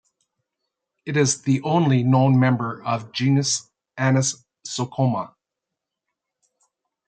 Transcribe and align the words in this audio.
It 1.05 1.15
is 1.15 1.43
the 1.43 1.61
only 1.61 2.01
known 2.01 2.39
member 2.39 2.81
of 2.83 3.11
genus 3.11 3.69
Anisocoma. 3.99 5.35